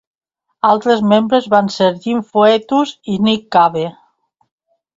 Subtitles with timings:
[0.69, 3.87] Altres membres van ser Jim Foetus i Nick Cave.